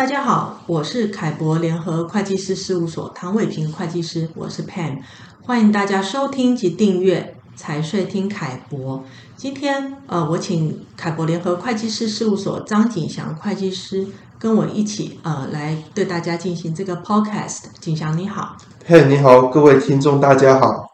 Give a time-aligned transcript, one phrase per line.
[0.00, 5.00] 大家好，我是凯博联合会计师事务所唐伟平会计师，我是 Pam，
[5.44, 9.04] 欢迎大家收听及订阅财税听凯博。
[9.36, 14.06] 今天呃，我请凯博联合会计师事务所张景祥会计师
[14.38, 17.64] 跟我一起呃来对大家进行这个 podcast。
[17.78, 20.89] 景祥你好，嘿，你好，各位听众大家好。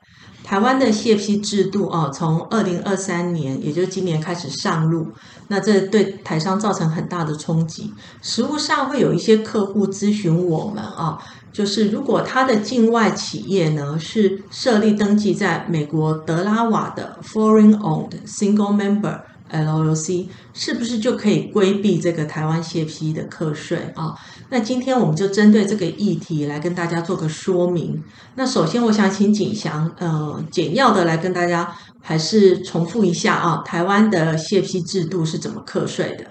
[0.46, 5.08] 台湾的 CFC 制度啊，从二零二三年，也就是今年开始上路，
[5.48, 7.92] 那这对台商造成很大的冲击。
[8.22, 11.18] 实物上会有一些客户咨询我们啊，
[11.52, 19.22] 就是如果他的境外企业呢是设立登记在美国德拉瓦的 Foreign Owned Single Member。
[19.52, 24.14] LLC 是不是就可以规避这个台湾 CFC 的课税啊？
[24.50, 28.02] 那今天我们就针对这个议题来跟大家做个说明。
[28.34, 36.24] 那首先，我想请景祥呃简要的来跟大家还是重复一下啊，台湾的 CFC 制度是怎么课税的？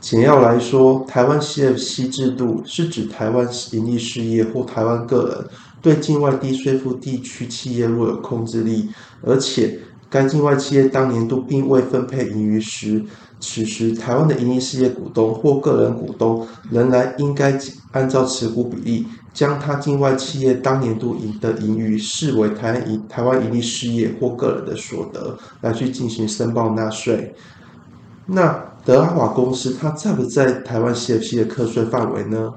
[0.00, 5.50] 简要来说，台湾 CFC 制度是指台湾营利事业或台湾个人
[5.82, 8.88] 对境外低税负地区企业若有控制力，
[9.22, 9.78] 而且。
[10.10, 13.04] 该境外企业当年度并未分配盈余时，
[13.40, 17.58] 此时台湾的营利事业股东或个人股东仍然应该
[17.92, 27.34] 按照持股比例，将他境外企业当年度盈的盈余视为台湾营台湾盈利事业或个人的所得，来去进行申报纳税。
[28.26, 32.52] 那德拉瓦公司它在不在台湾 CFC 的课税范围呢？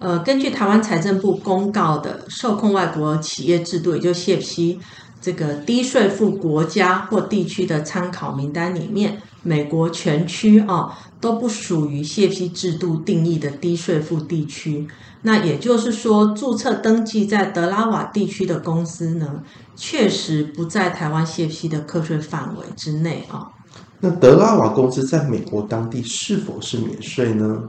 [0.00, 4.78] 呃，根据台湾财政部公告的受控外国企业制度，也就 CFC。
[5.20, 14.86] 这个低税负国家或地区的参考名单里面，美国全区啊都不属于 CFC 制度定义的低税负地区。
[15.22, 19.42] 那也就是说，注册登记在德拉瓦地区的公司呢，
[19.76, 23.46] 确实不在台湾 CFC 的课税范围之内啊。
[24.00, 27.64] 那德拉瓦公司在美国当地是否是免税呢？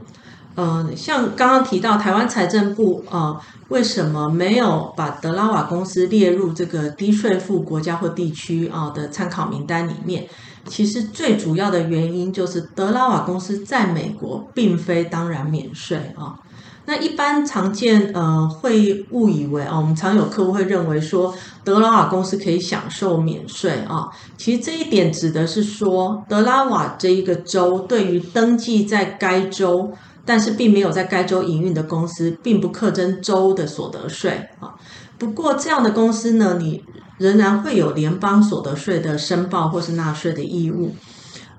[0.54, 10.28] 呃，像刚刚提到台湾财政部呃，为什么没有把德拉瓦公司列入这个低税负国家或地区啊的参考名单里面？
[10.68, 16.38] 其实最主要的原因就是德拉瓦公司在美国并非当然免税啊。
[16.84, 24.06] 那一般常见呃会误以为啊，我们常有客户会认为说德拉瓦公司可以享受免税啊。
[24.36, 29.90] 其实这一点指的是说德拉瓦这一个州对于登记在该州。
[30.24, 34.74] 但是并没有在该州营运的公司，并不课征州的所得税啊。
[35.18, 36.84] 不过这样的公司呢，你
[37.18, 40.94] 仍然会有联邦所得税的申报或是纳税的义务。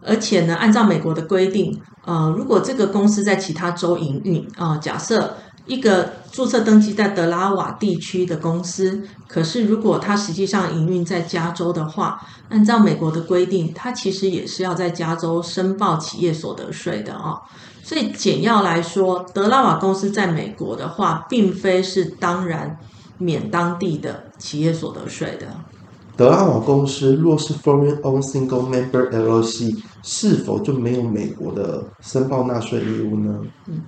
[0.05, 12.19] 而且呢，按照美国的规定，呃，如果这个公司在其他州营运啊，假设一个注册登记在德拉瓦地区的公司，可是如果它实际上营运在加州的话，
[12.49, 17.39] 按照美国的规定，它其实也是要在加州申报企业所得税的啊。
[17.81, 22.77] 所以简要来说，德拉瓦公司在美国的话，并非是当然
[23.17, 25.47] 免当地的企业所得税的。
[26.15, 33.39] 德拉瓦公司若是 Foreign Owned Single Member LLC，是否就没有美国的申报纳税义务呢？
[33.67, 33.81] 嗯。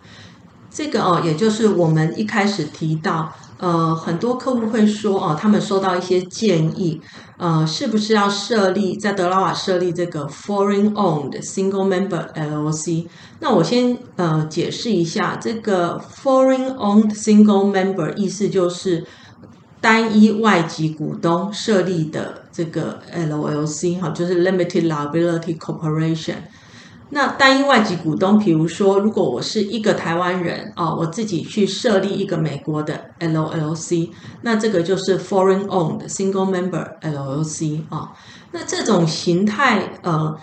[0.76, 7.00] 这个哦，也就是我们一开始提到，呃，很多客户会说哦，他们收到一些建议，
[7.38, 13.08] 呃，是不是要设立在德拉瓦设立这个 Foreign Owned Single Member LLC？
[13.40, 19.06] 那我先呃解释一下，这个 Foreign Owned Single Member 意思就是
[19.80, 26.40] 单一外籍股东设立的这个 LLC 哈，就是 Limited Liability Corporation。
[27.16, 34.10] 那单一外籍股东，比如说，如果我是一个台湾人啊，我自己去设立一个美国的 LLC，
[34.42, 38.12] 那这个就是 Foreign Owned Single Member LLC 啊。
[38.52, 40.38] 那这种形态，呃，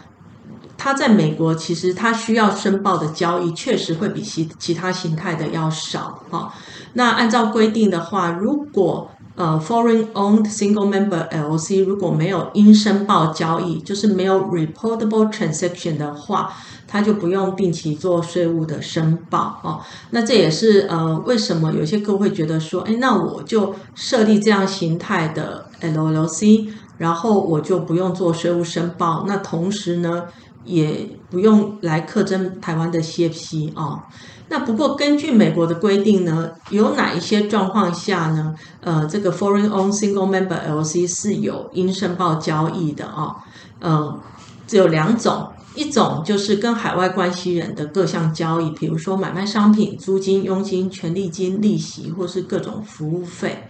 [0.79, 6.55] 它在美国其实它需要申报的交易确实会比其其他形态的要少啊。
[6.95, 16.53] 那按照规定的话，如果呃，Foreign Owned Single Member LLC 如果没有应申报交易，就是没有 reportable transaction 的话，
[16.87, 19.81] 它就不用定期做税务的申报哦。
[20.11, 26.69] 那这也是呃，为什么有些客户会觉得说，哎，那我就设立这样形态的 LLC，
[26.99, 30.25] 然后我就不用做税务申报，那同时呢，
[30.67, 34.05] 也不用来课征台湾的 CFC 啊。
[34.53, 38.55] 那不过，根据美国的规定呢，有哪一些状况下呢？
[38.83, 43.35] 呃，这个 Foreign Owned Single Member LLC 是有应申报交易的、哦。
[43.81, 44.21] 呃，
[44.67, 53.69] 只有两种，一种就是跟海外关系人的各项交易，比如说买卖商品、租金、佣金、权利金、利息，或是各种服务费。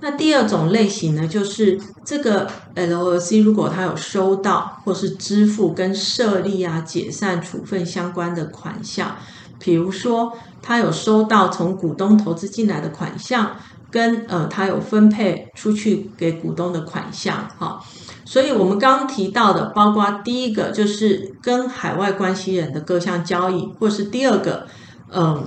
[0.00, 9.16] 那第二种类型呢，就是这个 LLC 如果他有收到或是支付跟设立啊、解散、处分相关的款项。
[9.60, 13.52] 比如说他有收到从股东投资进来的款项，
[13.90, 17.80] 跟呃他有分配出去给股东的款项，哈。
[18.24, 24.66] 所以我们刚刚提到的，包括第一个就是跟海外关系人的各项交易，或是第二个，
[25.12, 25.44] 嗯，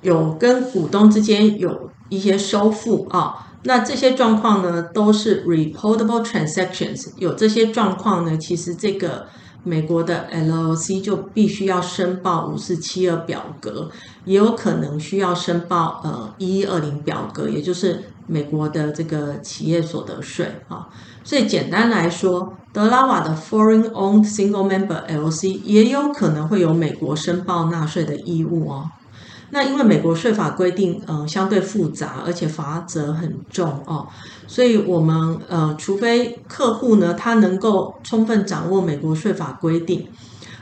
[0.00, 7.10] 有跟股东之间有一些收付啊，那这些状况呢都是 reportable transactions。
[7.18, 9.26] 有这些状况呢，其实这个
[9.64, 13.90] 美国的 L O C 就必须要申报五四七二表格，
[14.24, 20.88] 也有可能需要申报呃一一二零表格，也就是美国的这个企业所得税啊。
[21.24, 28.88] 所以简单来说，德拉瓦的 Foreign-Owned Single-Member LLC 也有可能会有美国申报纳税的义务哦。
[29.50, 34.06] 那因为美国税法规定，呃，相对复杂，而且罚则很重哦，
[34.46, 40.06] 所以我们呃，除非客户呢，他能够充分掌握美国税法规定。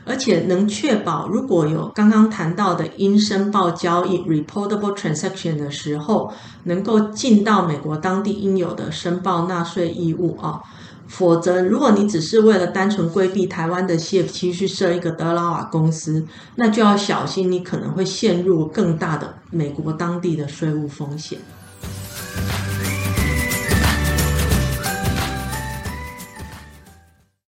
[0.06, 6.30] 而且能确保，如果有刚刚谈到的应申报交易 （reportable transaction） 的时候，
[6.64, 10.60] 能够尽到美国当地应有的申报纳税义务啊。
[11.06, 21.38] 否则，如果你只是为了单纯规避台湾的 CFT 去设一个德拉瓦公司，那就要小心，你可能会陷入更大的美国当地的税务风险。